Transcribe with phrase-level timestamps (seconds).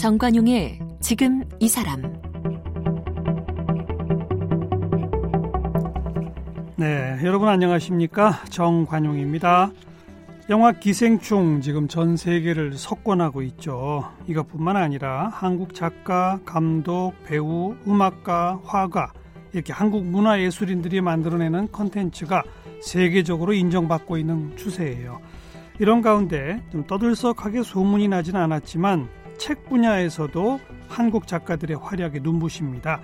[0.00, 2.00] 정관용의 지금 이 사람
[6.76, 8.42] 네, 여러분 안녕하십니까?
[8.48, 9.70] 정관용입니다.
[10.48, 14.10] 영화 기생충 지금 전 세계를 석권하고 있죠.
[14.26, 19.12] 이것뿐만 아니라 한국 작가, 감독, 배우, 음악가, 화가
[19.52, 22.42] 이렇게 한국 문화 예술인들이 만들어내는 컨텐츠가
[22.80, 25.20] 세계적으로 인정받고 있는 추세예요.
[25.78, 33.00] 이런 가운데 좀 떠들썩하게 소문이 나진 않았지만 책 분야에서도 한국 작가들의 활약이 눈부십니다.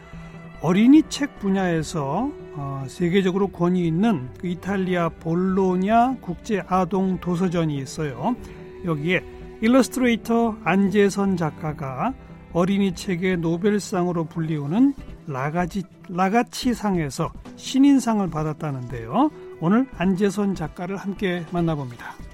[0.60, 8.36] 어린이 책 분야에서 어, 세계적으로 권위 있는 그 이탈리아 볼로냐 국제 아동 도서전이 있어요.
[8.84, 9.24] 여기에
[9.62, 12.12] 일러스트레이터 안재선 작가가
[12.52, 14.94] 어린이 책의 노벨상으로 불리우는
[15.26, 19.30] 라가지, 라가치상에서 신인상을 받았다는데요.
[19.60, 22.25] 오늘 안재선 작가를 함께 만나봅니다.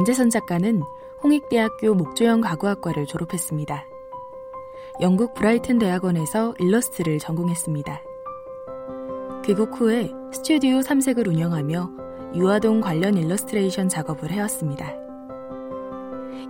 [0.00, 0.80] 안재선 작가는
[1.22, 3.84] 홍익대학교 목조형 가구학과를 졸업했습니다.
[5.02, 8.00] 영국 브라이튼 대학원에서 일러스트를 전공했습니다.
[9.44, 11.90] 귀국 후에 스튜디오 3색을 운영하며
[12.34, 14.90] 유아동 관련 일러스트레이션 작업을 해왔습니다.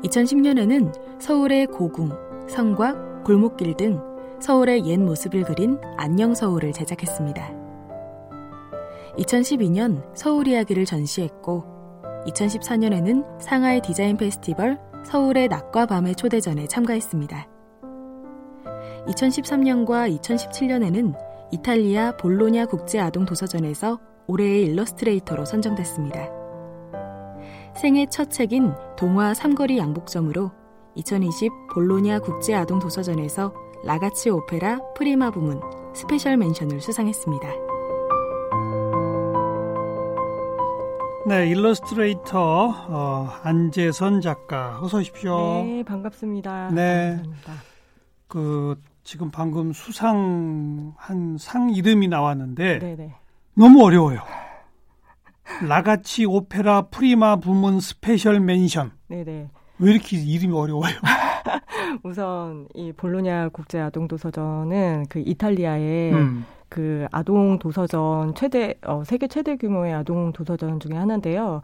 [0.04, 4.00] 2010년에는 서울의 고궁, 성곽, 골목길 등
[4.38, 7.52] 서울의 옛 모습을 그린 안녕 서울을 제작했습니다.
[9.18, 11.69] 2012년 서울 이야기를 전시했고
[12.26, 17.48] 2014년에는 상하이 디자인 페스티벌 서울의 낮과 밤의 초대전에 참가했습니다.
[19.06, 21.14] 2013년과 2017년에는
[21.52, 26.28] 이탈리아 볼로냐 국제 아동 도서전에서 올해의 일러스트레이터로 선정됐습니다.
[27.74, 30.52] 생애 첫 책인 동화 삼거리 양복점으로
[30.94, 35.60] 2020 볼로냐 국제 아동 도서전에서 Ragazzi Opera Prima 부문
[35.94, 37.69] special mention을 수상했습니다.
[41.30, 45.62] 네, 일러스트레이터 어, 안재선 작가 어서 오십시오.
[45.62, 46.70] 네, 반갑습니다.
[46.72, 47.18] 네.
[47.18, 47.52] 감사합니다.
[48.26, 48.74] 그
[49.04, 53.14] 지금 방금 수상한 상 이름이 나왔는데 네네.
[53.54, 54.18] 너무 어려워요.
[55.68, 58.90] Ragazzi Opera Prima 부문 special mention.
[59.06, 59.50] 네네.
[59.78, 60.94] 왜 이렇게 이름이 어려워요?
[62.02, 66.44] 우선 이 볼로냐 국제 아동 도서전은 그 이탈리아의 음.
[66.70, 71.60] 그 아동 도서전 최대 어, 세계 최대 규모의 아동 도서전 중에 하나인데요.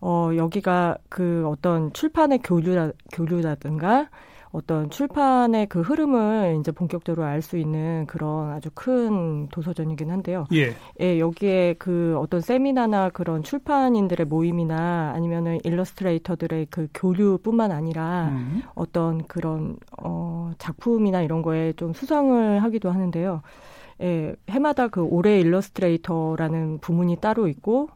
[0.00, 4.08] 어, 여기가 그 어떤 출판의 교류라, 교류라든가
[4.52, 10.46] 어떤 출판의 그 흐름을 이제 본격적으로 알 수 있는 그런 아주 큰 도서전이긴 한데요.
[10.54, 10.74] 예.
[11.00, 18.62] 예, 여기에 그 어떤 세미나나 그런 출판인들의 모임이나 아니면은 일러스트레이터들의 그 교류뿐만 아니라 음.
[18.74, 23.42] 어떤 그런 어 작품이나 이런 거에 좀 수상을 하기도 하는데요.
[24.02, 27.88] 예, 해마다 그 올해 일러스트레이터라는 부문이 따로 있고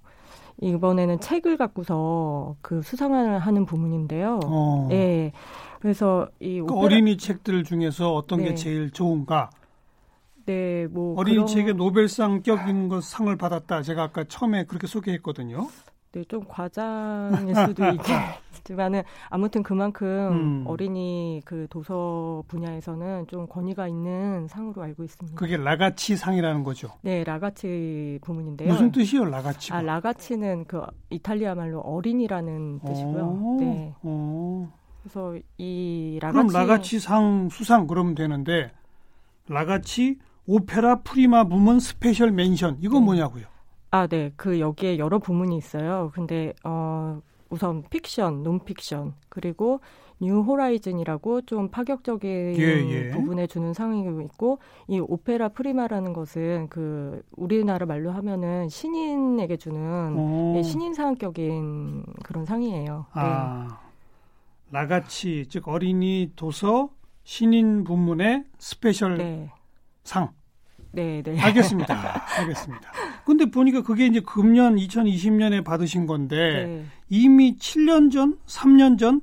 [0.63, 4.41] 이번에는 책을 갖고서 그 수상을 하는 부문인데요.
[4.45, 4.89] 어.
[4.93, 5.33] 예.
[5.81, 8.55] 그래서 이 그 Opera- 어린이 책들 중에서 어떤 게 네.
[8.55, 9.51] 제일 좋은가?
[10.47, 13.83] 네, 뭐 어린이 그런- 책에 노벨상격인 것 상을 받았다.
[13.83, 15.69] 제가 아까 처음에 그렇게 소개했거든요.
[16.13, 17.85] 네, 좀 과장일 수도
[18.59, 20.65] 있지만은 아무튼 그만큼 음.
[20.67, 25.39] 어린이 그 도서 분야에서는 좀 권위가 있는 상으로 알고 있습니다.
[25.39, 26.91] 그게 Ragazzi 상이라는 거죠.
[27.03, 28.73] 네, Ragazzi 부문인데요.
[28.73, 29.77] 무슨 뜻이요, Ragazzi가?
[29.77, 33.25] 아, Ragazzi는 그 이탈리아 말로 어린이라는 뜻이고요.
[33.25, 33.95] 오, 네.
[34.03, 34.69] 오.
[35.03, 38.73] 그래서 이 그럼 Ragazzi Ragazzi 상 수상 그러면 되는데
[39.49, 43.05] Ragazzi Opera Prima 부문 special mention 이건 네.
[43.05, 43.45] 뭐냐고요?
[43.91, 44.33] 아, 네.
[44.37, 46.11] 그 여기에 여러 부문이 있어요.
[46.15, 49.81] 근데 어 우선 픽션, 논픽션, 그리고
[50.21, 53.11] New Horizon이라고 좀 파격적인 예, 예.
[53.11, 60.55] 부분에 주는 상이 있고 이 Opera Prima라는 것은 그 우리나라 말로 하면은 신인에게 주는 오.
[60.57, 63.07] 예, 신인 상격인 그런 상이에요.
[63.15, 63.21] 네.
[63.23, 63.81] 아
[64.71, 66.91] Ragazzi 즉 어린이 도서
[67.25, 69.51] 신인 부문의 special 네.
[70.05, 70.33] 상
[70.93, 71.41] 네, 네.
[71.41, 71.95] 알겠습니다.
[72.41, 72.93] 알겠습니다.
[73.31, 76.85] 근데 보니까 그게 이제 금년 2020년에 받으신 건데 네.
[77.09, 79.21] 이미 7년 전, 3년 전,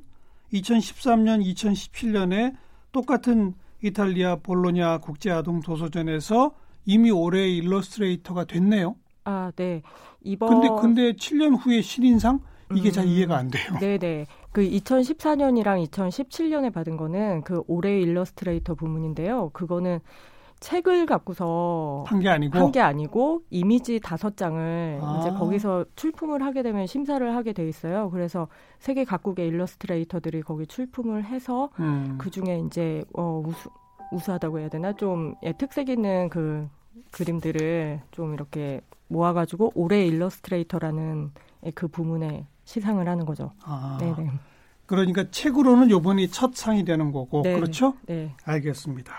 [0.54, 2.56] 2013년, 2017년에
[2.94, 6.56] 똑같은 이탈리아 볼로냐 국제 아동 도서전에서
[6.86, 8.96] 이미 올해 일러스트레이터가 됐네요.
[9.26, 9.82] 아, 네.
[10.22, 12.40] 이번 근데 근데 7년 후에 신인상
[12.76, 13.10] 이게 잘 음.
[13.10, 13.74] 이해가 안 돼요.
[13.82, 14.26] 네, 네.
[14.54, 19.50] 그 2014년이랑 2017년에 받은 거는 그 올해 일러스트레이터 부문인데요.
[19.50, 20.00] 그거는
[20.60, 25.18] 책을 갖고서 한 게 아니고 한 게 아니고 이미지 다섯 장을 아.
[25.20, 28.10] 이제 거기서 출품을 하게 되면 심사를 하게 돼 있어요.
[28.10, 28.48] 그래서
[28.80, 32.16] 세계 각국의 일러스트레이터들이 거기 출품을 해서 음.
[32.18, 33.70] 그 중에 이제 어 우수
[34.12, 36.68] 우수하다고 해야 되나 좀 예, 특색 있는 그
[37.12, 41.32] 그림들을 좀 이렇게 모아가지고 올해 일러스트레이터라는
[41.66, 43.52] 예, 그 부문에 시상을 하는 거죠.
[43.64, 44.32] 아, 네네.
[44.86, 47.56] 그러니까 책으로는 요번이 첫 상이 되는 거고 네.
[47.56, 47.94] 그렇죠?
[48.08, 48.34] 네.
[48.46, 49.14] 알겠습니다.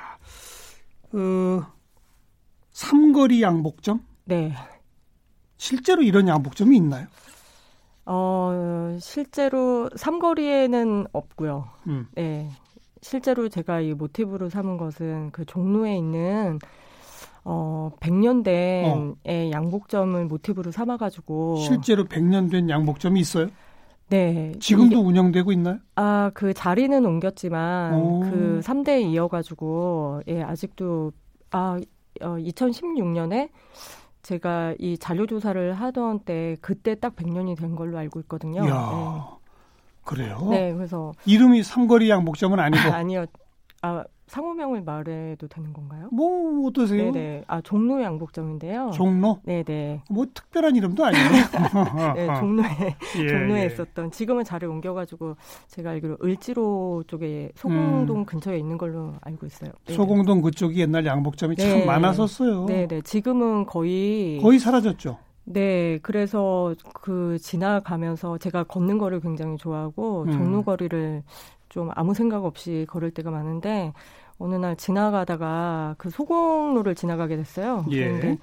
[1.12, 1.66] 어,
[2.70, 4.52] 삼거리 양복점 네.
[5.56, 7.06] 실제로 이런 양복점이 있나요?
[8.06, 11.68] 어, 실제로 삼거리에는 없고요.
[11.88, 12.06] 음.
[12.14, 12.48] 네.
[13.02, 16.58] 실제로 제가 이 모티브로 삼은 것은 그 종로에 있는
[17.44, 21.56] 어, 100년 된의 양복점을 모티브로 삼아가지고.
[21.56, 23.48] 실제로 100년 된 양복점이 있어요?
[24.10, 24.52] 네.
[24.60, 25.78] 지금도 이게- 운영되고 있나요?
[25.96, 28.20] 아, 그 자리는 옮겼지만 오.
[28.20, 31.12] 그 3대 이어가지고 예, 아직도
[31.50, 31.78] 아,
[32.22, 33.50] 어, 2016년에
[34.22, 38.64] 제가 이 자료 조사를 하던 때 그때 딱 100년이 된 걸로 알고 있거든요.
[38.66, 39.28] 이야,
[40.04, 40.46] 그래요?
[40.50, 40.68] 네.
[40.68, 43.26] 네, 그래서 이름이 삼거리 양복점은 아니고 아니요.
[43.82, 46.08] 아, 상호명을 말해도 되는 건가요?
[46.12, 47.10] 뭐 어떠세요?
[47.10, 47.44] 네, 네.
[47.46, 48.90] 아, 종로 양복점인데요.
[48.94, 49.40] 종로?
[49.44, 50.02] 네, 네.
[50.10, 51.24] 뭐 특별한 이름도 아니에요.
[52.14, 52.66] 네, 종로에
[53.18, 53.66] 예, 종로에 예.
[53.66, 55.36] 있었던 지금은 자리 옮겨가지고
[55.68, 58.24] 제가 알기로 을지로 쪽에 소공동 음.
[58.24, 59.72] 근처에 있는 걸로 알고 있어요.
[59.86, 61.84] 네, 소공동 그쪽이 옛날 양복점이 참 네.
[61.84, 62.66] 많았었어요.
[62.66, 63.00] 네, 네.
[63.00, 65.18] 지금은 거의 거의 사라졌죠.
[65.50, 70.32] 네, 그래서 그 지나가면서 제가 걷는 거를 굉장히 좋아하고 음.
[70.32, 71.22] 종로 거리를
[71.68, 73.92] 좀 아무 생각 없이 걸을 때가 많은데
[74.38, 77.84] 어느 날 지나가다가 그 소공로를 지나가게 됐어요.
[77.90, 78.04] 예.
[78.04, 78.38] 그런데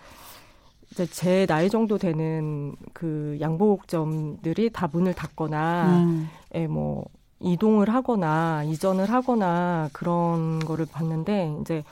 [0.92, 6.30] 이제 제 나이 정도 되는 그 양복점들이 다 문을 닫거나 음.
[6.54, 7.06] 예, 뭐
[7.40, 11.84] 이동을 하거나 이전을 하거나 그런 거를 봤는데 이제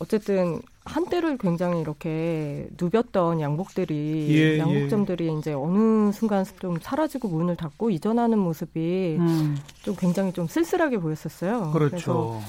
[0.00, 0.60] 어쨌든
[0.90, 8.38] 한때를 굉장히 이렇게 누볐던 양복들이 예, 양복점들이 이제 어느 순간 좀 사라지고 문을 닫고 이전하는
[8.38, 11.70] 모습이 음, 좀 굉장히 좀 쓸쓸하게 보였었어요.
[11.72, 12.40] 그래서 그렇죠.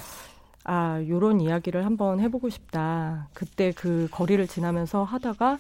[0.64, 3.28] 아, 요런 이야기를 한번 해보고 싶다.
[3.34, 5.60] 그때 그 거리를 지나면서 하다가,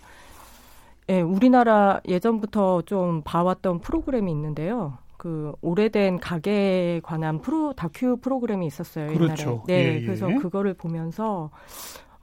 [1.09, 4.97] 예, 우리나라 예전부터 좀 봐왔던 프로그램이 있는데요.
[5.17, 9.07] 그 오래된 가게에 관한 프로 다큐 프로그램이 있었어요.
[9.07, 9.63] 그렇죠.
[9.67, 9.83] 옛날에.
[9.83, 10.05] 네, 예, 예.
[10.05, 11.51] 그래서 그거를 보면서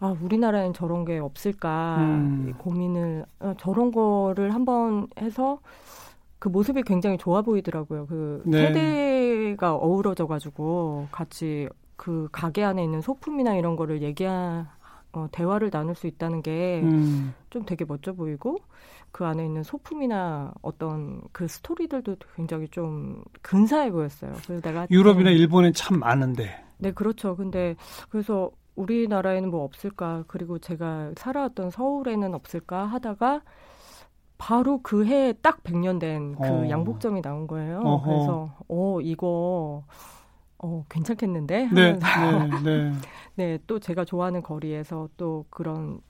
[0.01, 2.55] 아 우리나라엔 저런 게 없을까 음.
[2.59, 5.61] 고민을 아, 저런 거를 한번 해서
[6.39, 8.07] 그 모습이 굉장히 좋아 보이더라고요.
[8.07, 8.69] 그 네.
[8.69, 14.69] 세대가 어우러져 가지고 같이 그 가게 안에 있는 소품이나 이런 거를 얘기한
[15.13, 17.35] 어, 대화를 나눌 수 있다는 게좀 음,
[17.67, 18.59] 되게 멋져 보이고
[19.11, 24.33] 그 안에 있는 소품이나 어떤 그 스토리들도 굉장히 좀 근사해 보였어요.
[24.47, 26.65] 그래서 내가 유럽이나 음, 일본엔 참 많은데.
[26.79, 27.35] 네 그렇죠.
[27.35, 27.75] 근데
[28.11, 33.43] 그래서 우리나라에는 뭐 없을까 그리고 제가 살아왔던 서울에는 없을까 하다가
[34.39, 36.69] 바로 그 해에 딱 100년 된그 어.
[36.69, 37.81] 양복점이 나온 거예요.
[37.81, 38.05] 어허.
[38.05, 39.83] 그래서 어 이거
[40.59, 41.99] 어 괜찮겠는데 네, 네,
[42.65, 42.93] 네.
[43.35, 46.01] 네, 또 제가 좋아하는 거리에서 또 그런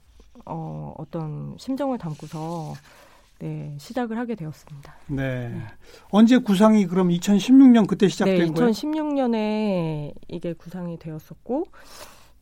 [0.45, 2.73] 어, 어떤 심정을 담고서
[3.39, 4.95] 네, 시작을 하게 되었습니다.
[5.07, 5.51] 네.
[6.11, 8.71] 언제 구상이 그럼 2016년 그때 시작된 네, 거예요?
[8.71, 11.65] 2016년에 이게 구상이 되었었고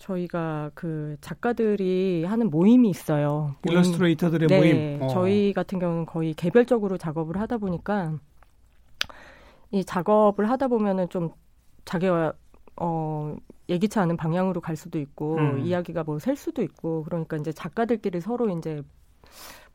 [0.08, 3.56] 저희가 그 작가들이 하는 모임이 있어요.
[3.64, 5.02] 모임- 일러스트레이터들의 네, 모임.
[5.04, 5.08] 어.
[5.10, 8.14] 저희 같은 경우는 거의 개별적으로 작업을 하다 보니까
[9.72, 11.32] 이 작업을 하다 보면은 좀
[11.86, 12.34] 자기가
[12.80, 13.36] 어
[13.70, 15.60] 예기치 않은 방향으로 갈 수도 있고 음.
[15.60, 18.82] 이야기가 뭐 셀 수도 있고 그러니까 이제 작가들끼리 서로 이제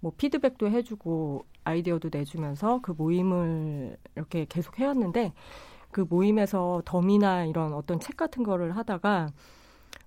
[0.01, 5.33] 뭐 피드백도 해주고 아이디어도 내주면서 그 모임을 이렇게 계속 해왔는데
[5.91, 9.29] 그 모임에서 덤이나 이런 어떤 책 같은 거를 하다가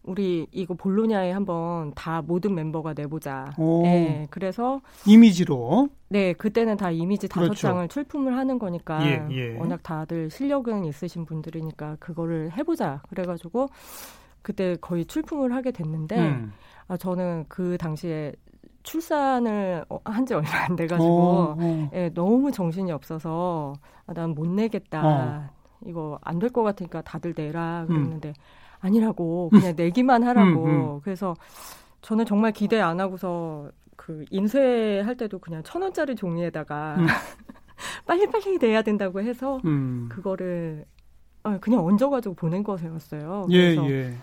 [0.06, 3.46] 우리 이거 볼로냐에 한번 다 모든 멤버가 내보자.
[3.58, 3.82] 오.
[3.84, 5.90] 네, 그래서 이미지로.
[6.10, 7.62] 네 그때는 다 이미지 다섯 그렇죠.
[7.62, 9.58] 장을 출품을 하는 거니까 예, 예.
[9.58, 13.02] 워낙 다들 실력은 있으신 분들이니까 그거를 해보자.
[13.10, 13.68] 그래가지고
[14.44, 16.54] 그때 거의 출품을 하게 됐는데 음.
[16.88, 18.34] 아 저는 그 당시에
[18.84, 21.90] 출산을 어, 한지 얼마 안 돼가지고 어, 어.
[21.94, 23.74] 예, 너무 정신이 없어서
[24.06, 25.02] 아, 난 못 내겠다.
[25.04, 25.50] 어.
[25.88, 27.88] 이거 안 될 것 같으니까 다들 내라 음.
[27.88, 28.34] 그랬는데
[28.80, 30.66] 아니라고 그냥 내기만 하라고.
[30.66, 31.02] 음, 음.
[31.02, 31.36] 그래서
[32.02, 37.06] 저는 정말 기대 안 하고서 그 인쇄할 때도 그냥 천 원짜리 종이에다가 음.
[38.06, 40.08] 빨리빨리 내야 된다고 해서 음.
[40.10, 40.86] 그거를
[41.44, 43.48] 아, 그냥 얹어가지고 보낸 거였어요.
[43.50, 44.14] 예, 그래서 예.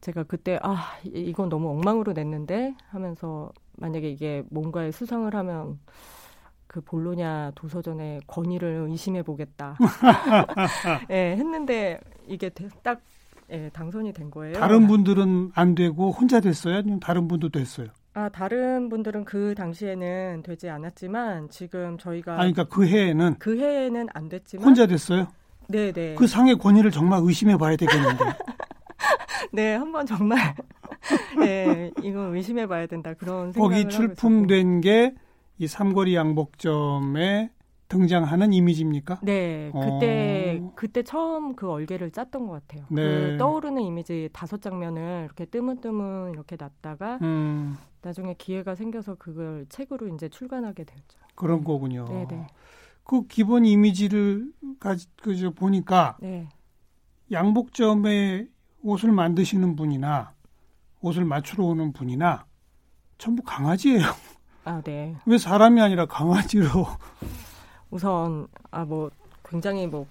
[0.00, 5.78] 제가 그때 아 이- 이건 너무 엉망으로 냈는데 하면서 만약에 이게 뭔가에 수상을 하면
[6.66, 9.76] 그 볼로냐 도서전의 권위를 의심해 보겠다.
[11.10, 13.00] 예, 했는데 이게 대- 딱
[13.50, 14.54] 예, 당선이 된 거예요.
[14.54, 16.76] 다른 분들은 안 되고 혼자 됐어요?
[16.76, 17.88] 아니면 다른 분도 됐어요?
[18.14, 24.06] 아 다른 분들은 그 당시에는 되지 않았지만 지금 저희가 아니, 그러니까 그 해에는 그 해에는
[24.14, 25.28] 안 됐지만 혼자 됐어요?
[25.68, 28.24] 네 네 그 상의 권위를 정말 의심해 봐야 되겠는데.
[29.52, 30.54] 네 한번 정말
[31.38, 33.88] 네 이건 의심해 봐야 된다 그런 생각을 거기.
[33.94, 35.14] 출품된 게
[35.58, 37.48] 이 삼거리 양복점의
[37.88, 39.20] 등장하는 이미지입니까?
[39.22, 40.72] 네, 그때 어.
[40.74, 42.84] 그때 처음 그 얼개를 짰던 것 같아요.
[42.90, 43.02] 네.
[43.02, 47.76] 그 떠오르는 이미지 다섯 장면을 이렇게 뜨문뜨문 이렇게 놨다가 음.
[48.02, 51.18] 나중에 기회가 생겨서 그걸 책으로 이제 출간하게 되었죠.
[51.34, 52.06] 그런 거군요.
[52.08, 52.46] 네, 네.
[53.04, 56.48] 그 기본 이미지를 가지 그 보니까 네.
[57.30, 58.48] 양복점에
[58.82, 60.32] 옷을 만드시는 분이나
[61.00, 62.46] 옷을 맞추러 오는 분이나
[63.18, 64.02] 전부 강아지예요.
[64.64, 65.14] 아, 네.
[65.26, 66.86] 왜 사람이 아니라 강아지로?
[67.96, 69.10] 우선 아 뭐
[69.48, 70.06] 굉장히 뭐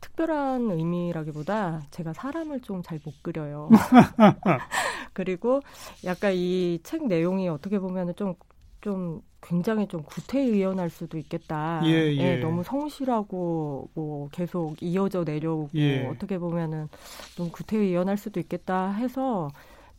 [0.00, 3.68] 특별한 의미라기보다 제가 사람을 좀 잘 못 그려요.
[5.12, 5.60] 그리고
[6.04, 8.34] 약간 이 책 내용이 어떻게 보면은 좀,
[8.80, 11.80] 좀 굉장히 좀 구태의연할 수도 있겠다.
[11.84, 12.16] 예, 예.
[12.18, 16.06] 예, 너무 성실하고 뭐 계속 이어져 내려오고 예.
[16.06, 16.88] 어떻게 보면은
[17.36, 19.48] 좀 구태의연할 수도 있겠다 해서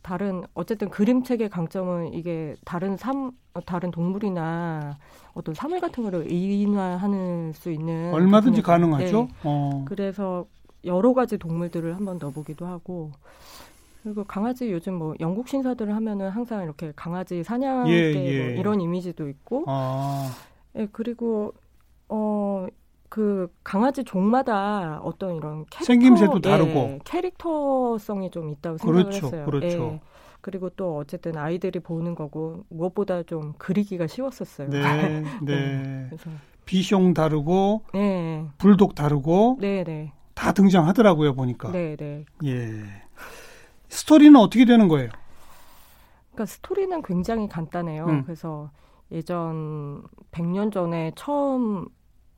[0.02, 3.32] 다른 어쨌든 그림책의 강점은 이게 다른 삶
[3.66, 4.98] 다른 동물이나
[5.34, 9.22] 어떤 사물 같은 거를 의인화하는 수 있는 얼마든지 가능하죠.
[9.22, 9.28] 네.
[9.44, 9.84] 어.
[9.86, 10.46] 그래서
[10.84, 13.12] 여러 가지 동물들을 한번 넣어보기도 하고
[14.02, 18.38] 그리고 강아지 요즘 뭐 영국 신사들을 하면은 항상 이렇게 강아지 사냥 예, 때 예.
[18.38, 20.28] 뭐 이런 이미지도 있고, 아.
[20.76, 21.54] 예 그리고
[22.08, 22.66] 어.
[23.12, 29.44] 그 강아지 종마다 어떤 이런 캐릭터, 생김새도 다르고 예, 캐릭터성이 좀 있다고 생각을 그렇죠, 했어요.
[29.44, 29.66] 그렇죠.
[29.66, 30.00] 예.
[30.40, 34.70] 그리고 또 어쨌든 아이들이 보는 거고 무엇보다 좀 그리기가 쉬웠었어요.
[34.70, 34.80] 네,
[35.44, 35.54] 네.
[35.54, 36.06] 네.
[36.08, 36.30] 그래서
[36.64, 38.46] 비숑 다르고, 네.
[38.56, 40.14] 불독 다르고, 네, 네.
[40.32, 41.70] 다 등장하더라고요 보니까.
[41.70, 42.24] 네, 네.
[42.46, 42.82] 예.
[43.90, 45.10] 스토리는 어떻게 되는 거예요?
[46.30, 48.06] 그러니까 스토리는 굉장히 간단해요.
[48.06, 48.22] 음.
[48.22, 48.70] 그래서
[49.10, 51.88] 예전 100년 전에 처음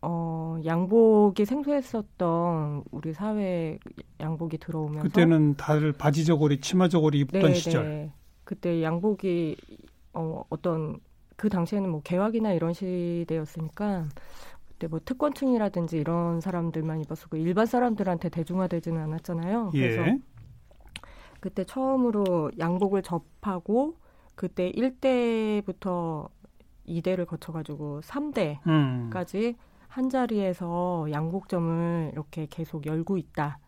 [0.07, 3.79] 어, 양복이 생소했었던 우리 사회
[4.21, 7.89] 양복이 들어오면서 그때는 다들 바지 저고리, 치마 저고리 입던 네, 시절.
[7.89, 8.13] 네.
[8.45, 9.57] 그때 양복이
[10.13, 11.01] 어, 어떤
[11.37, 14.09] 그 당시에는 뭐 개화기나 이런 시대였으니까
[14.69, 19.71] 그때 뭐 특권층이라든지 이런 사람들만 입었었고 일반 사람들한테 대중화되지는 않았잖아요.
[19.75, 19.81] 예.
[19.81, 20.19] 그래서
[21.41, 23.97] 그때 처음으로 양복을 접하고
[24.35, 26.29] 그때 1대부터
[26.87, 29.55] 2대를 거쳐가지고 3대까지 음.
[29.95, 33.61] 한 자리에서 양복점을 이렇게 계속 열고 있다.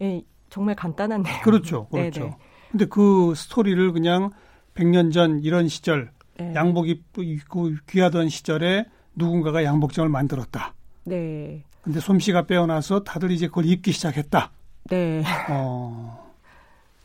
[0.00, 1.42] 예, 정말 간단한 내용.
[1.42, 2.20] 그렇죠, 그렇죠.
[2.20, 2.36] 네네.
[2.70, 4.30] 근데 그 스토리를 그냥
[4.74, 6.54] 100년 전 이런 시절 네.
[6.54, 10.72] 양복 입고 귀하던 시절에 누군가가 양복점을 만들었다.
[11.04, 11.62] 네.
[11.82, 14.50] 근데 솜씨가 빼어나서 다들 이제 그걸 입기 시작했다.
[14.88, 15.22] 네.
[15.50, 16.32] 어.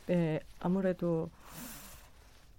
[0.05, 1.29] 네, 아무래도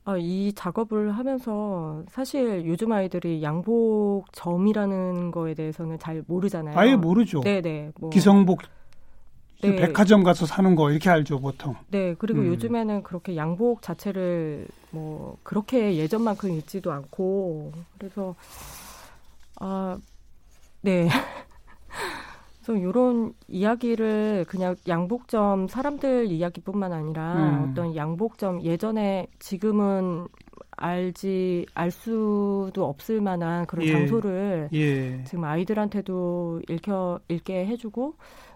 [0.05, 6.77] 아, 이 작업을 하면서 사실 요즘 아이들이 양복점이라는 거에 대해서는 잘 모르잖아요.
[6.77, 7.41] 아예 모르죠.
[7.41, 7.93] 네네.
[8.01, 8.11] 뭐.
[8.11, 8.63] 기성복
[9.63, 9.77] 네.
[9.77, 11.77] 백화점 가서 사는 거 이렇게 알죠 보통.
[11.89, 12.47] 네 그리고 음.
[12.49, 18.35] 요즘에는 그렇게 양복 자체를 뭐 그렇게 예전만큼 입지도 않고 그래서
[19.61, 19.99] 아
[20.81, 21.09] 네.
[22.63, 27.71] 그래서 이런 이야기를 그냥 양복점 사람들 이야기뿐만 아니라 음.
[27.71, 30.29] 어떤 양복점 예전에 지금은
[30.77, 33.93] 알지 알 수도 없을 만한 그런 예.
[33.93, 35.25] 장소를 예.
[35.25, 38.15] 지금 아이들한테도 읽혀 읽게 해주고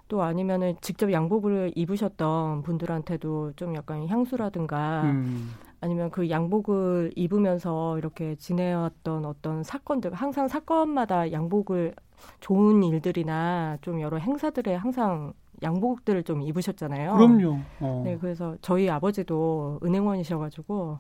[0.09, 5.51] 또 아니면은 직접 양복을 입으셨던 분들한테도 좀 약간 향수라든가 음.
[5.81, 11.95] 아니면 그 양복을 입으면서 이렇게 지내왔던 어떤 사건들 항상 사건마다 양복을
[12.41, 15.33] 좋은 일들이나 좀 여러 행사들에 항상
[15.63, 17.15] 양복들을 좀 입으셨잖아요.
[17.15, 17.59] 그럼요.
[17.81, 18.03] 어.
[18.05, 20.99] 네, 그래서 저희 아버지도 은행원이셔가지고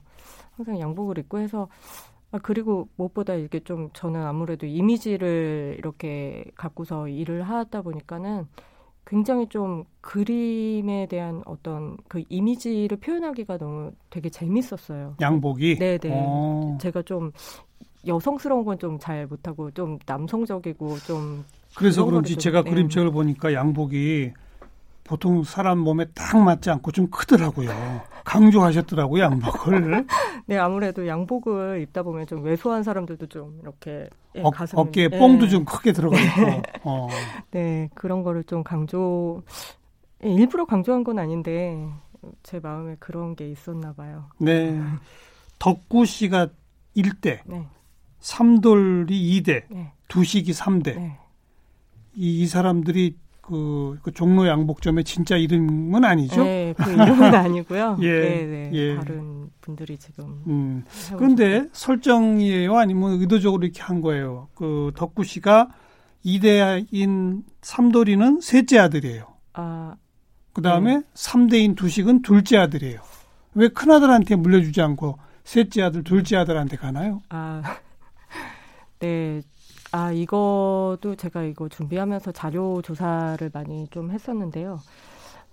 [0.57, 1.69] 항상 양복을 입고 해서
[2.33, 8.47] 아, 그리고 무엇보다 이게 좀 저는 아무래도 이미지를 이렇게 갖고서 일을 하다 보니까는
[9.07, 15.15] 굉장히 좀 그림에 대한 어떤 그 이미지를 표현하기가 너무 되게 재밌었어요.
[15.21, 15.79] 양복이?
[15.79, 16.11] 네네.
[16.11, 16.75] 오.
[16.75, 16.79] 어.
[16.81, 17.31] 제가 좀
[18.07, 21.45] 여성스러운 건 좀 잘 못하고 좀 남성적이고 좀
[21.75, 22.71] 그래서 그런지 제가 네.
[22.71, 24.33] 그림책을 보니까 양복이
[25.05, 27.71] 보통 사람 몸에 딱 맞지 않고 좀 크더라고요.
[28.25, 30.05] 강조하셨더라고요, 양복을.
[30.47, 35.19] 네, 아무래도 양복을 입다 보면 좀 왜소한 사람들도 좀 이렇게 예, 어, 가슴 어깨에 예.
[35.19, 36.63] 뽕도 좀 크게 들어가 있고.
[36.83, 37.09] 어.
[37.53, 39.43] 네, 그런 거를 좀 강조
[40.25, 41.89] 예, 일부러 강조한 건 아닌데
[42.43, 44.25] 제 마음에 그런 게 있었나 봐요.
[44.39, 44.81] 네.
[45.61, 46.49] 덕구 씨가
[46.97, 47.67] 1대, 네.
[48.21, 49.93] 삼돌이 2대, 네.
[50.09, 50.97] 두식이 3대.
[50.97, 51.19] 네.
[52.15, 56.43] 이, 이 사람들이 그, 그 종로 양복점의 진짜 이름은 아니죠?
[56.43, 57.99] 네, 그 이름은 아니고요.
[58.01, 58.71] 예, 네, 네.
[58.73, 58.97] 예.
[58.97, 60.43] 다른 분들이 지금.
[60.49, 60.85] 음.
[61.17, 62.77] 그런데 설정이에요?
[62.77, 64.49] 아니면 의도적으로 이렇게 한 거예요?
[64.55, 65.69] 그 덕구 씨가
[66.25, 69.27] 이대인 삼돌이는 셋째 아들이에요.
[69.53, 69.95] 아.
[70.53, 71.03] 그 다음에 네.
[71.15, 72.99] 3대인 두식은 둘째 아들이에요.
[73.55, 77.23] 왜 큰아들한테 물려주지 않고 셋째 아들, 둘째 아들한테 가나요?
[77.29, 77.63] 아,
[78.99, 79.43] 네.
[79.93, 84.81] 아, 이것도 제가 이거 준비하면서 자료 조사를 많이 좀 했었는데요.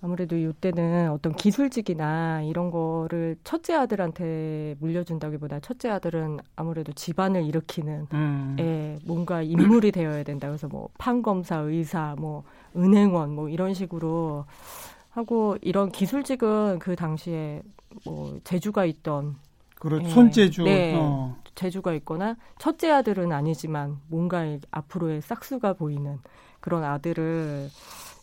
[0.02, 8.56] 아무래도 이때는 어떤 기술직이나 이런 거를 첫째 아들한테 물려준다기보다 첫째 아들은 아무래도 집안을 일으키는 음.
[8.58, 10.48] 예, 뭔가 인물이 되어야 된다.
[10.48, 12.44] 그래서 뭐 판검사, 의사, 뭐
[12.76, 14.44] 은행원 뭐 이런 식으로
[15.08, 17.62] 하고 이런 기술직은 그 당시에
[18.04, 19.36] 뭐 재주가 있던
[19.84, 21.36] 그렇 예, 손재주 네, 어.
[21.54, 26.18] 재주가 있거나 첫째 아들은 아니지만 뭔가 앞으로의 싹수가 보이는
[26.60, 27.68] 그런 아들을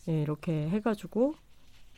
[0.09, 1.35] 예, 이렇게 해가지고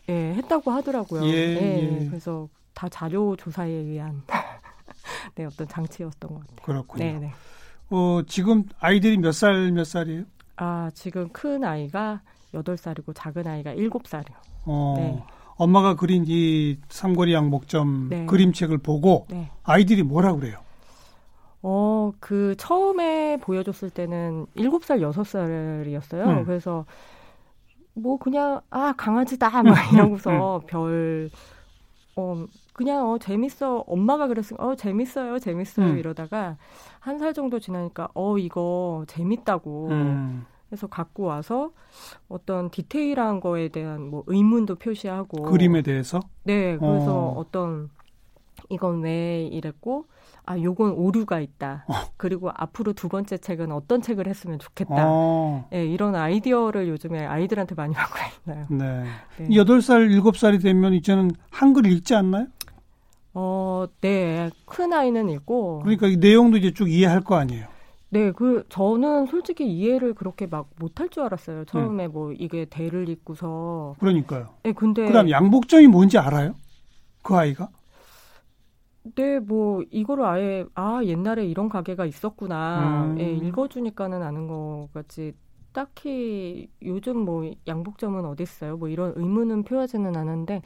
[0.09, 1.25] 예, 했다고 하더라고요.
[1.27, 2.07] 예, 네, 예.
[2.07, 4.23] 그래서 다 자료 조사에 의한
[5.35, 6.65] 네, 어떤 장치였던 것 같아요.
[6.65, 7.05] 그렇군요.
[7.05, 7.31] 네, 네.
[7.89, 10.25] 어, 지금 아이들이 몇 살, 몇 살이에요?
[10.57, 12.21] 아, 지금 큰 아이가
[12.53, 14.35] 8살이고 작은 아이가 7살이요.
[14.65, 15.23] 어, 네.
[15.55, 18.25] 엄마가 그린 이 삼거리 양복점 네.
[18.27, 19.51] 그림책을 보고 네.
[19.63, 20.59] 아이들이 뭐라 그래요?
[21.61, 26.25] 어, 그 처음에 보여줬을 때는 7살, 6살이었어요.
[26.27, 26.45] 음.
[26.45, 26.85] 그래서
[27.93, 30.67] 뭐 그냥 아 강아지다 막 이러고서 음.
[30.67, 31.29] 별
[32.15, 35.97] 어, 그냥 어 재밌어 엄마가 그랬으니까 어 재밌어요 재밌어요 음.
[35.97, 36.57] 이러다가
[36.99, 40.45] 한 살 정도 지나니까 어 이거 재밌다고 음.
[40.73, 41.69] 그래서 갖고 와서
[42.27, 47.45] 어떤 디테일한 거에 대한 뭐 의문도 표시하고 그림에 대해서 네 그래서 어.
[47.51, 47.91] 떤
[48.71, 50.07] 이건 왜 이랬고
[50.45, 51.85] 아, 요건 오류가 있다.
[51.87, 51.93] 어.
[52.17, 54.95] 그리고 앞으로 두 번째 책은 어떤 책을 했으면 좋겠다.
[54.97, 55.67] 어.
[55.69, 58.65] 네, 이런 아이디어를 요즘에 아이들한테 많이 받고 있나요?
[58.71, 59.03] 네.
[59.37, 59.47] 네.
[59.49, 62.47] 8살, 7살이 되면 이제는 한글 읽지 않나요?
[63.35, 64.49] 어, 네.
[64.65, 65.81] 큰 아이는 읽고.
[65.83, 67.72] 그러니까 이 내용도 이제 쭉 이해할 거 아니에요?
[68.13, 71.65] 네, 그 저는 솔직히 이해를 그렇게 막 못할 줄 알았어요.
[71.65, 72.07] 처음에 네.
[72.07, 73.95] 뭐 이게 대를 읽고서.
[73.99, 74.49] 그러니까요.
[74.61, 76.53] 네, 근데 그다음 양복점이 뭔지 알아요?
[77.23, 77.69] 그 아이가?
[79.15, 83.05] 네, 뭐 이거를 아예 아 옛날에 이런 가게가 있었구나.
[83.05, 83.19] 음.
[83.19, 85.33] 예, 읽어주니까는 아는 것 같지.
[85.73, 88.77] 딱히 요즘 뭐 양복점은 어디 있어요?
[88.77, 90.61] 뭐 이런 의문은 표하지는 않은데.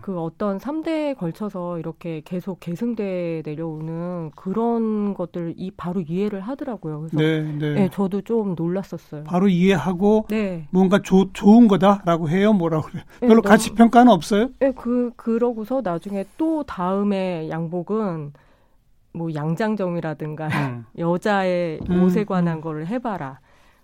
[0.00, 7.00] 그 어떤 3대에 걸쳐서 이렇게 계속 계승돼 내려오는 그런 것들 이 바로 이해를 하더라고요.
[7.00, 7.74] 그래서 네, 네.
[7.74, 9.24] 네 저도 좀 놀랐었어요.
[9.24, 10.66] 바로 이해하고 네.
[10.70, 12.52] 뭔가 조, 좋은 거다라고 해요.
[12.52, 13.04] 뭐라고 그래요?
[13.20, 14.48] 네, 별로 네, 가치 평가는 없어요?
[14.58, 18.32] 네, 그 그러고서 나중에 또 다음에 양복은
[19.12, 20.86] 뭐 양장점이라든가 음.
[20.98, 22.02] 여자의 음.
[22.02, 22.60] 옷에 관한 음.
[22.60, 23.40] 거를 해봐라.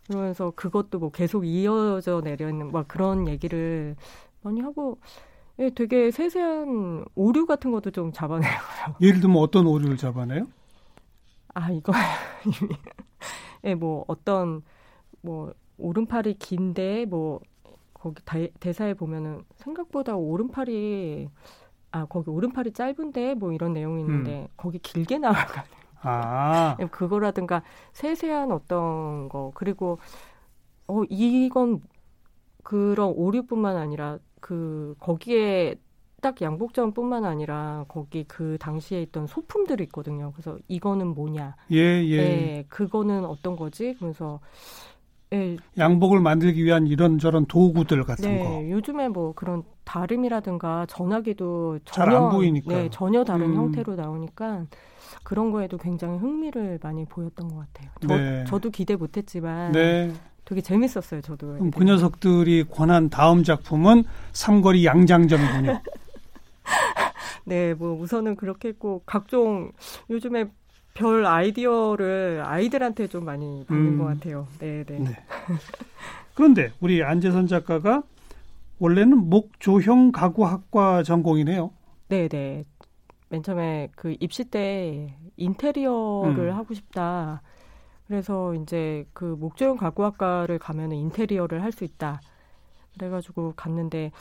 [0.07, 3.97] 그러면서 그것도 뭐 계속 이어져 내려 있는 막 그런 얘기를
[4.43, 4.99] 많이 하고
[5.59, 8.97] 예, 되게 세세한 오류 같은 것도 좀 잡아내고요.
[9.01, 10.47] 예를 들면 어떤 오류를 잡아내요?
[11.55, 11.93] 아 이거
[13.65, 14.63] 예, 뭐 어떤
[15.21, 17.41] 뭐 오른팔이 긴데 뭐
[17.95, 21.29] 거기 대, 대사에 보면은 생각보다 오른팔이
[21.93, 24.49] 아 거기 오른팔이 짧은데 뭐 이런 내용이 있는데 음.
[24.57, 26.77] 거기 길게 나와가지고 아.
[26.81, 27.63] 예, 그거라든가
[27.93, 29.99] 세세한 어떤 거 그리고
[30.87, 31.83] 어 이건
[32.63, 35.77] 그런 오류뿐만 아니라 그 거기에
[36.21, 40.33] 딱 양복점뿐만 아니라 거기 그 당시에 있던 소품들이 있거든요.
[40.33, 41.55] 그래서 이거는 뭐냐?
[41.71, 42.17] 예, 예.
[42.19, 43.95] 예 그거는 어떤 거지?
[43.99, 44.41] 그래서
[45.35, 45.57] 예.
[45.77, 48.71] 양복을 만들기 위한 이런저런 도구들 같은 네, 거.
[48.71, 52.73] 요즘에 뭐 그런 다름이라든가 전화기도 전혀 안 보이니까.
[52.73, 53.57] 네, 전혀 다른 음.
[53.57, 54.67] 형태로 나오니까
[55.23, 57.91] 그런 거에도 굉장히 흥미를 많이 보였던 것 같아요.
[58.01, 58.45] 저, 네.
[58.47, 60.13] 저도 기대 못했지만 네.
[60.45, 61.21] 되게 재밌었어요.
[61.23, 61.55] 저도.
[61.55, 65.81] 그럼 그 녀석들이 권한 다음 작품은 삼거리 양장점이군요.
[67.45, 69.73] 네, 뭐 우선은 그렇게 했고 각종
[70.11, 70.47] 요즘에
[70.95, 73.99] 별 아이디어를 아이들한테 좀 많이 받는 음.
[73.99, 74.47] 것 같아요.
[74.61, 74.99] 네, 네.
[75.01, 75.11] 네.
[76.35, 78.03] 그런데 우리 안재선 작가가
[78.79, 81.71] 원래는 목조형 가구학과 전공이네요.
[82.09, 82.65] 네, 네.
[83.29, 86.57] 맨 처음에 그 입시 때 인테리어를 음.
[86.57, 87.43] 하고 싶다.
[88.07, 92.21] 그래서 이제 그 목조형 가구학과를 가면은 인테리어를 할 수 있다.
[92.95, 94.13] 그래가지고 갔는데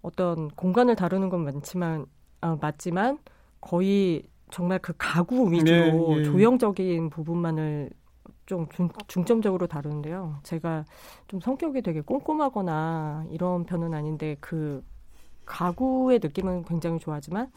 [0.00, 2.06] 어떤 공간을 다루는 건 많지만
[2.40, 3.18] 어, 맞지만
[3.60, 6.22] 거의 정말 그 가구 위주로 네, 네.
[6.24, 7.90] 조형적인 부분만을
[8.46, 10.38] 좀 중, 중점적으로 다루는데요.
[10.42, 10.84] 제가
[11.28, 14.84] 좀 성격이 되게 꼼꼼하거나 이런 편은 아닌데 그
[15.46, 17.50] 가구의 느낌은 굉장히 좋아하지만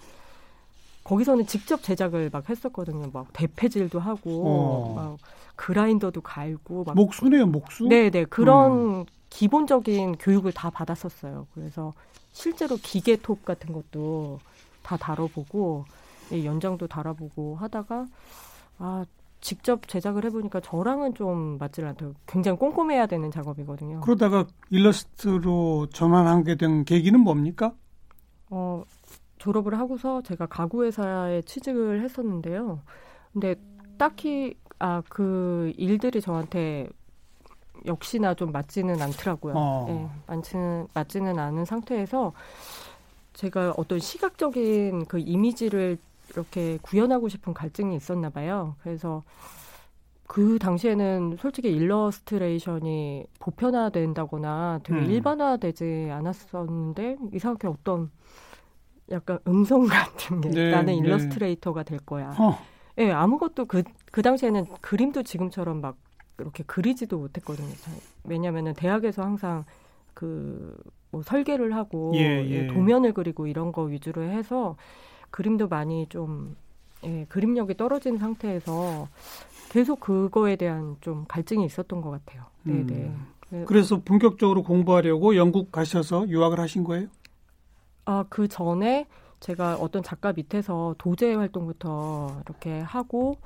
[1.03, 3.09] 거기서는 직접 제작을 막 했었거든요.
[3.13, 4.93] 막 대패질도 하고 어.
[4.93, 5.17] 막
[5.55, 7.87] 그라인더도 갈고 막 목수네요, 목수.
[7.87, 8.25] 네, 네.
[8.25, 9.05] 그런 음.
[9.29, 11.47] 기본적인 교육을 다 받았었어요.
[11.53, 11.93] 그래서
[12.33, 14.39] 실제로 기계톱 같은 것도
[14.83, 15.85] 다 다뤄보고
[16.31, 18.07] 예, 연장도 달아보고 하다가
[18.79, 19.05] 아
[19.39, 22.15] 직접 제작을 해보니까 저랑은 좀 맞질 않더라고요.
[22.25, 24.01] 굉장히 꼼꼼해야 되는 작업이거든요.
[24.01, 27.73] 그러다가 일러스트로 전환하게 된 계기는 뭡니까?
[28.49, 28.83] 어,
[29.37, 32.81] 졸업을 하고서 제가 가구회사에 취직을 했었는데요.
[33.33, 33.55] 근데
[33.97, 36.89] 딱히 아, 그 일들이 저한테
[37.85, 39.53] 역시나 좀 맞지는 않더라고요.
[39.55, 39.85] 어.
[39.87, 42.33] 네, 맞지는, 맞지는 않은 상태에서
[43.33, 45.97] 제가 어떤 시각적인 그 이미지를
[46.29, 48.75] 이렇게 구현하고 싶은 갈증이 있었나 봐요.
[48.81, 49.23] 그래서
[50.27, 55.05] 그 당시에는 솔직히 일러스트레이션이 보편화된다거나 되게 음.
[55.05, 58.11] 일반화되지 않았었는데 이상하게 어떤
[59.09, 60.95] 약간 음성 같은 게 네, 나는 네.
[60.97, 62.35] 일러스트레이터가 될 거야.
[62.37, 62.57] 어.
[62.97, 65.97] 예, 네, 아무것도 그, 그 당시에는 그림도 지금처럼 막
[66.39, 67.73] 이렇게 그리지도 못했거든요.
[68.25, 69.63] 왜냐면은 대학에서 항상
[70.13, 70.75] 그
[71.11, 72.67] 뭐 설계를 하고 예, 예.
[72.67, 74.75] 도면을 그리고 이런 거 위주로 해서
[75.31, 76.55] 그림도 많이 좀
[77.03, 79.07] 예, 그림력이 떨어진 상태에서
[79.69, 82.45] 계속 그거에 대한 좀 갈증이 있었던 것 같아요.
[82.63, 83.13] 네, 네.
[83.51, 83.65] 음.
[83.65, 87.07] 그래서 본격적으로 공부하려고 영국 가셔서 유학을 하신 거예요?
[88.05, 89.07] 아, 그 전에
[89.39, 93.37] 제가 어떤 작가 밑에서 도제 활동부터 이렇게 하고,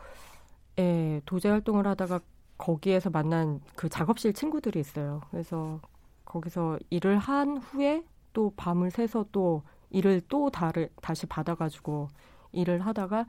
[0.79, 2.21] 예, 도제 활동을 하다가
[2.57, 5.21] 거기에서 만난 그 작업실 친구들이 있어요.
[5.31, 5.79] 그래서
[6.25, 12.07] 거기서 일을 한 후에 또 밤을 새서 또 일을 또 다를, 다시 받아가지고
[12.51, 13.27] 일을 하다가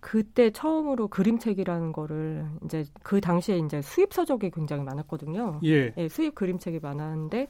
[0.00, 5.60] 그때 처음으로 그림책이라는 거를 이제 그 당시에 이제 수입 서적이 굉장히 많았거든요.
[5.64, 5.92] 예.
[5.96, 7.48] 예 수입 그림책이 많았는데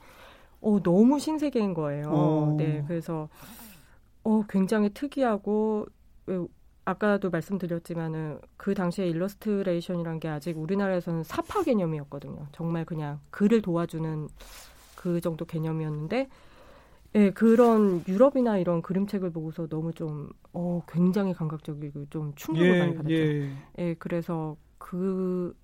[0.60, 2.08] 어, 너무 신세계인 거예요.
[2.08, 2.14] 오.
[2.14, 2.54] 어.
[2.58, 3.28] 네, 그래서
[4.24, 5.86] 어, 굉장히 특이하고
[6.84, 12.46] 아까도 말씀드렸지만은 그 당시에 일러스트레이션이란 게 아직 우리나라에서는 사파 개념이었거든요.
[12.52, 14.28] 정말 그냥 글을 도와주는
[14.96, 16.28] 그 정도 개념이었는데
[17.14, 22.94] 예, 그런 유럽이나 이런 그림책을 보고서 너무 좀, 어, 굉장히 감각적이고 좀 충격을 예, 많이
[22.94, 23.14] 받았죠.
[23.14, 23.50] 예.
[23.78, 25.56] 예, 그래서 그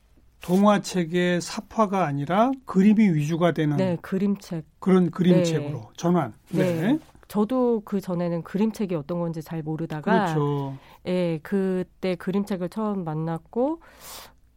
[0.42, 5.88] 동화책의 삽화가 아니라 그림이 위주가 되는 네, 그림책 그런 그림책으로 네.
[5.96, 6.34] 전환.
[6.50, 6.80] 네.
[6.82, 6.98] 네.
[7.28, 10.76] 저도 그 전에는 그림책이 어떤 건지 잘 모르다가 그렇죠.
[11.06, 13.80] 예, 그때 그림책을 처음 만났고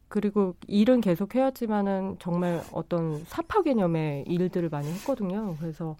[0.07, 5.55] 그리고 일은 계속 해왔지만은 정말 어떤 사파 개념의 일들을 많이 했거든요.
[5.59, 5.95] 그래서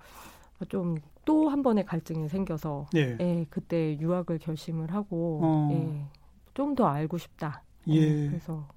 [0.68, 0.98] 좀
[1.30, 3.16] 또 한 번의 갈증이 생겨서 예.
[3.20, 5.70] 예, 그때 유학을 결심을 하고 어.
[5.72, 6.06] 예,
[6.56, 7.62] 좀 더 알고 싶다.
[7.88, 7.94] 예.
[7.94, 8.28] 예.
[8.28, 8.68] 그래서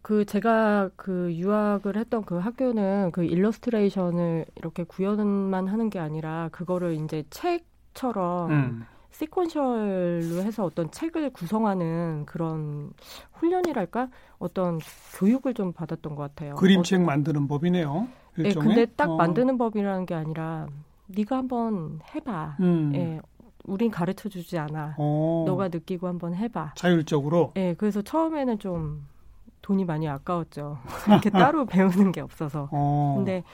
[0.00, 6.94] 그 제가 그 유학을 했던 그 학교는 그 일러스트레이션을 이렇게 구현만 하는 게 아니라 그거를
[6.94, 8.84] 이제 책처럼 음.
[9.12, 12.92] 시퀀셜로 해서 어떤 책을 구성하는 그런
[13.32, 14.78] 훈련이랄까 어떤
[15.18, 16.54] 교육을 좀 받았던 것 같아요.
[16.54, 18.08] 그림책 어, 만드는 법이네요.
[18.38, 19.16] 네, 근데 딱 어.
[19.16, 20.66] 만드는 법이라는 게 아니라
[21.14, 22.56] 네가 한번 해봐.
[22.60, 22.92] 음.
[22.94, 23.20] 예,
[23.64, 24.94] 우린 가르쳐 주지 않아.
[24.98, 25.44] 어.
[25.46, 26.72] 너가 느끼고 한번 해봐.
[26.76, 27.52] 자율적으로.
[27.56, 29.06] 예, 그래서 처음에는 좀
[29.62, 30.78] 돈이 많이 아까웠죠.
[31.08, 32.68] 이렇게 따로 배우는 게 없어서.
[32.72, 33.14] 어.
[33.16, 33.44] 근데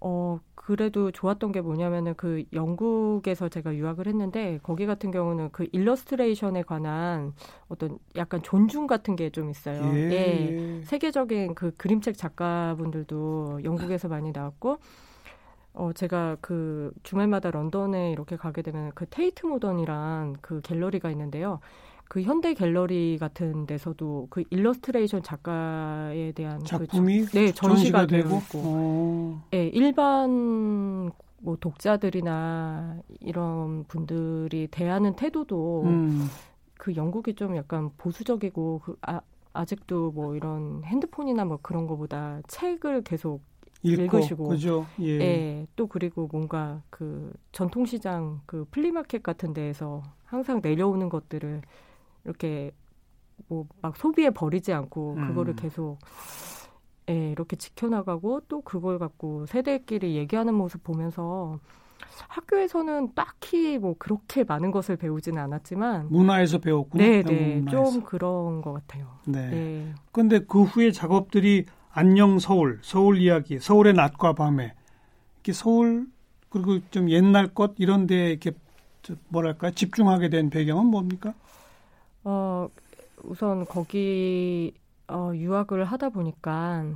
[0.00, 6.62] 어 그래도 좋았던 게 뭐냐면은 그 영국에서 제가 유학을 했는데 거기 같은 경우는 그 일러스트레이션에
[6.62, 7.34] 관한
[7.68, 9.82] 어떤 약간 존중 같은 게 좀 있어요.
[9.94, 10.10] 예.
[10.10, 10.82] 예.
[10.84, 14.78] 세계적인 그 그림책 작가분들도 영국에서 많이 나왔고
[15.74, 21.60] 어 제가 그 주말마다 런던에 이렇게 가게 되면 그 테이트 모던이란 그 갤러리가 있는데요.
[22.08, 28.36] 그 현대 갤러리 같은 데서도 그 일러스트레이션 작가에 대한 그 작품이 그, 네 전시가 되고
[28.36, 29.44] 있고, 어.
[29.50, 36.28] 네 일반 뭐 독자들이나 이런 분들이 대하는 태도도 음.
[36.76, 39.22] 그 영국이 좀 약간 보수적이고 그 아,
[39.54, 43.40] 아직도 뭐 이런 핸드폰이나 뭐 그런 거보다 책을 계속
[43.82, 44.86] 읽고, 읽으시고 그죠?
[45.00, 45.06] 예.
[45.20, 45.66] 예.
[45.76, 51.62] 또 그리고 뭔가 그 전통시장 그 플리마켓 같은 데에서 항상 내려오는 것들을
[52.24, 52.72] 이렇게
[53.48, 55.56] 뭐 막 소비에 버리지 않고 그거를 음.
[55.56, 55.98] 계속
[57.10, 61.58] 예, 이렇게 지켜나가고 또 그걸 갖고 세대끼리 얘기하는 모습 보면서
[62.28, 67.02] 학교에서는 딱히 뭐 그렇게 많은 것을 배우지는 않았지만 문화에서 배웠군요.
[67.02, 69.18] 네, 네, 좀 그런 것 같아요.
[69.26, 69.50] 네.
[69.50, 69.94] 네.
[70.12, 71.64] 그런데 그 후에 작업들이
[71.94, 74.72] 안녕 서울, 서울 이야기, 서울의 낮과 밤에.
[75.36, 76.06] 이렇게 서울
[76.48, 78.52] 그리고 좀 옛날 것 이런 데 이렇게
[79.28, 81.34] 뭐랄까 집중하게 된 배경은 뭡니까?
[82.24, 82.68] 어,
[83.24, 84.72] 우선 거기
[85.08, 86.86] 어, 유학을 하다 보니까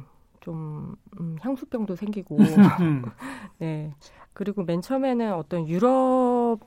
[0.40, 2.38] 좀 음, 향수병도 생기고.
[3.58, 3.92] 네.
[4.32, 6.60] 그리고 맨 처음에는 어떤 유럽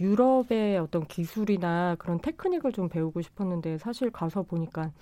[0.00, 4.92] 유럽의 어떤 기술이나 그런 테크닉을 좀 배우고 싶었는데 사실 가서 보니까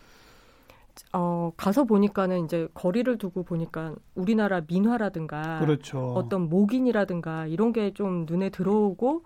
[1.12, 6.12] 어 가서 보니까는 이제 거리를 두고 보니까 우리나라 민화라든가 그렇죠.
[6.14, 9.22] 어떤 목인이라든가 이런 게 좀 눈에 들어오고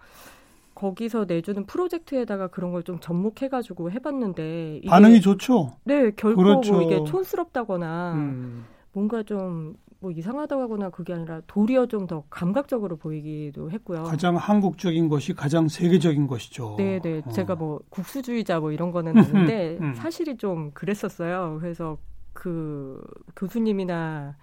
[0.74, 5.72] 거기서 내주는 프로젝트에다가 그런 걸 좀 접목해가지고 해봤는데 반응이 좋죠.
[5.84, 6.72] 네, 결코 뭐 그렇죠.
[6.74, 8.64] 뭐 이게 촌스럽다거나 음.
[8.92, 14.02] 뭔가 좀 뭐 이상하다고 하거나 그게 아니라 도리어 좀 더 감각적으로 보이기도 했고요.
[14.04, 16.74] 가장 한국적인 것이 가장 세계적인 것이죠.
[16.78, 17.22] 네, 네.
[17.24, 17.30] 어.
[17.30, 19.94] 제가 뭐 국수주의자 뭐 이런 거는 아닌데 음.
[19.94, 21.58] 사실이 좀 그랬었어요.
[21.60, 21.98] 그래서
[22.32, 23.00] 그
[23.36, 24.36] 교수님이나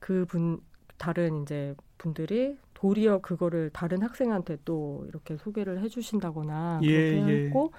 [0.00, 0.60] 그분
[0.98, 7.44] 다른 이제 분들이 도리어 그거를 다른 학생한테 또 이렇게 소개를 해주신다거나 예, 그렇게 예.
[7.44, 7.72] 했고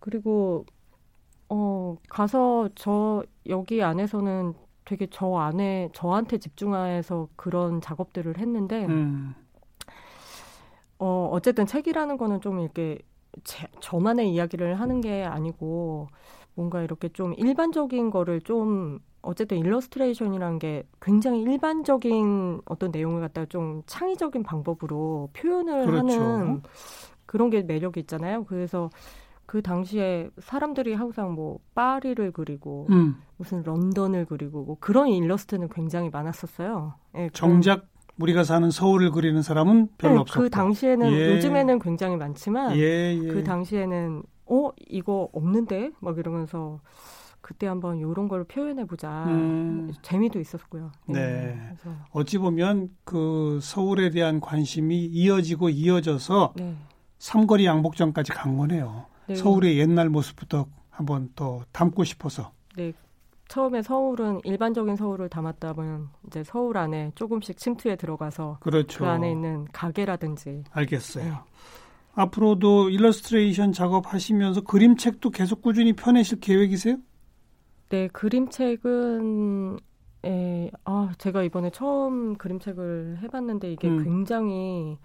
[0.00, 0.66] 그리고
[1.48, 9.34] 어 가서 저 여기 안에서는 되게 저 안에 저한테 집중해서 그런 작업들을 했는데 음.
[10.98, 12.98] 어 어쨌든 책이라는 거는 좀 이렇게
[13.42, 16.08] 제, 저만의 이야기를 하는 게 아니고
[16.54, 23.82] 뭔가 이렇게 좀 일반적인 거를 좀 어쨌든 일러스트레이션이라는 게 굉장히 일반적인 어떤 내용을 갖다가 좀
[23.86, 26.20] 창의적인 방법으로 표현을 그렇죠.
[26.20, 26.62] 하는
[27.26, 28.44] 그런 게 매력이 있잖아요.
[28.44, 28.90] 그래서
[29.54, 33.14] 그 당시에 사람들이 항상 뭐 파리를 그리고 음.
[33.36, 36.94] 무슨 런던을 그리고 뭐 그런 일러스트는 굉장히 많았었어요.
[37.14, 37.86] 예, 정작
[38.18, 41.34] 우리가 사는 서울을 그리는 사람은 별로 네, 없었고 그 당시에는 예.
[41.36, 43.28] 요즘에는 굉장히 많지만 예, 예.
[43.28, 46.80] 그 당시에는 어 이거 없는데 막 이러면서
[47.40, 49.92] 그때 한번 이런 걸 표현해 보자 음.
[50.02, 50.90] 재미도 있었고요.
[51.06, 51.54] 네.
[51.54, 51.76] 네.
[52.10, 56.74] 어찌 보면 그 서울에 대한 관심이 이어지고 이어져서 네.
[57.20, 59.13] 삼거리 양복점까지 간 거네요.
[59.26, 59.34] 네.
[59.34, 62.52] 서울의 옛날 모습부터 한번 더 담고 싶어서.
[62.76, 62.92] 네.
[63.48, 69.00] 처음에 서울은 일반적인 서울을 담았다 보면 이제 서울 안에 조금씩 침투에 들어가서 그렇죠.
[69.00, 71.24] 그 안에 있는 가게라든지 알겠어요.
[71.24, 71.32] 네.
[72.14, 76.96] 앞으로도 일러스트레이션 작업하시면서 그림책도 계속 꾸준히 펴내실 계획이세요?
[77.90, 79.78] 네, 그림책은
[80.24, 84.04] 에, 아, 제가 이번에 처음 그림책을 해봤는데 이게 음.
[84.04, 84.96] 굉장히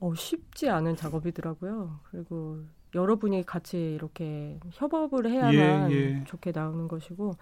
[0.00, 2.00] 어, 쉽지 않은 작업이더라고요.
[2.04, 2.60] 그리고
[2.94, 6.24] 여러분이 같이 이렇게 협업을 해야만 예, 예.
[6.26, 7.32] 좋게 나오는 것이고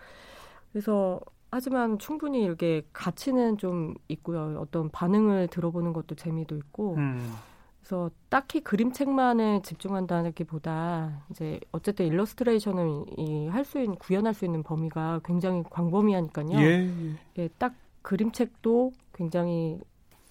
[0.72, 4.58] 그래서 하지만 충분히 이렇게 가치는 좀 있고요.
[4.60, 7.32] 어떤 반응을 들어보는 것도 재미도 있고 음.
[7.80, 15.62] 그래서 딱히 그림책만에 집중한다기보다 이제 어쨌든 일러스트레이션을 이할 수 있는 구현할 수 있는 범위가 굉장히
[15.70, 16.58] 광범위하니까요.
[16.60, 16.90] 예,
[17.38, 17.42] 예.
[17.42, 19.80] 예 딱 그림책도 굉장히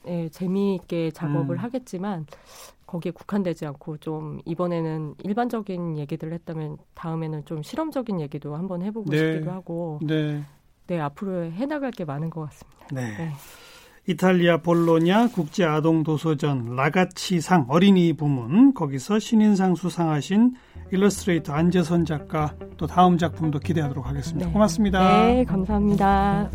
[0.08, 1.60] 예, 재미있게 작업을 음.
[1.64, 2.26] 하겠지만
[2.96, 9.18] 거기에 국한되지 않고 좀 이번에는 일반적인 얘기들을 했다면 다음에는 좀 실험적인 얘기도 한번 해보고 네.
[9.18, 10.44] 싶기도 하고 네.
[10.88, 12.88] 네 앞으로 해나갈 게 많은 것 같습니다.
[12.94, 13.02] 네.
[13.18, 13.32] 네.
[14.08, 20.54] 이탈리아 볼로냐 국제 아동 도서전 라가치상 어린이 부문 거기서 신인상 수상하신
[20.92, 24.46] 일러스트레이터 안재선 작가 또 다음 작품도 기대하도록 하겠습니다.
[24.46, 24.54] 네.
[24.54, 25.26] 고맙습니다.
[25.26, 26.50] 네, 감사합니다.